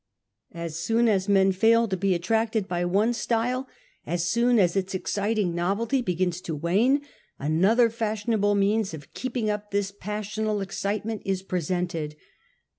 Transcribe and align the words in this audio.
As 0.55 0.79
soon 0.79 1.07
as 1.07 1.29
men 1.29 1.51
fail 1.51 1.83
58 1.83 1.83
UNMASKED. 1.83 1.89
to 1.91 1.97
be 1.97 2.13
attracted 2.15 2.67
by 2.67 2.85
one 2.85 3.13
&tyle; 3.13 3.67
as 4.03 4.27
soon 4.27 4.57
as 4.57 4.75
its 4.75 4.95
exciting 4.95 5.53
novelty 5.53 6.01
begins 6.01 6.41
to 6.41 6.55
wane, 6.55 7.01
another 7.37 7.87
fashionable 7.91 8.55
means 8.55 8.95
of 8.95 9.13
\ 9.13 9.13
keeping 9.13 9.51
up 9.51 9.69
this 9.69 9.91
passional 9.91 10.59
excitement 10.61 11.21
is 11.23 11.43
presented. 11.43 12.15